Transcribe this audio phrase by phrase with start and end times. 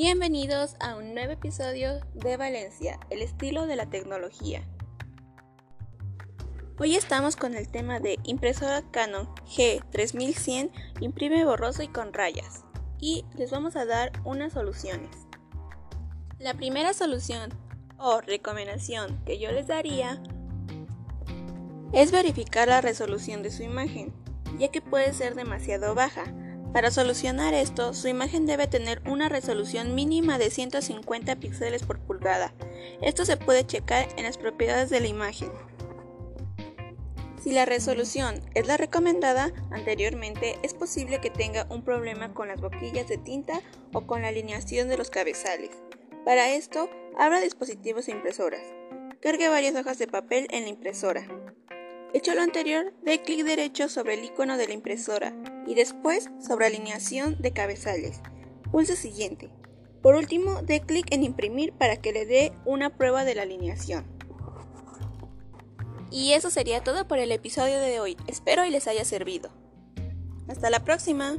[0.00, 4.62] Bienvenidos a un nuevo episodio de Valencia, el estilo de la tecnología.
[6.78, 12.64] Hoy estamos con el tema de impresora Canon G3100, imprime borroso y con rayas,
[13.00, 15.10] y les vamos a dar unas soluciones.
[16.38, 17.50] La primera solución
[17.98, 20.22] o recomendación que yo les daría
[21.92, 24.14] es verificar la resolución de su imagen,
[24.60, 26.32] ya que puede ser demasiado baja.
[26.72, 32.52] Para solucionar esto, su imagen debe tener una resolución mínima de 150 píxeles por pulgada.
[33.00, 35.50] Esto se puede checar en las propiedades de la imagen.
[37.42, 42.60] Si la resolución es la recomendada anteriormente, es posible que tenga un problema con las
[42.60, 43.62] boquillas de tinta
[43.94, 45.70] o con la alineación de los cabezales.
[46.26, 48.62] Para esto, abra dispositivos e impresoras.
[49.22, 51.26] Cargue varias hojas de papel en la impresora.
[52.12, 55.34] Hecho lo anterior, dé clic derecho sobre el icono de la impresora
[55.68, 58.20] y después sobre alineación de cabezales.
[58.72, 59.50] Pulse siguiente.
[60.02, 64.06] Por último, dé clic en imprimir para que le dé una prueba de la alineación.
[66.10, 68.16] Y eso sería todo por el episodio de hoy.
[68.26, 69.50] Espero y les haya servido.
[70.48, 71.36] Hasta la próxima.